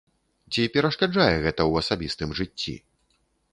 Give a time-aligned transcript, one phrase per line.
[0.55, 2.77] Ці перашкаджае гэта ў асабістым жыцці?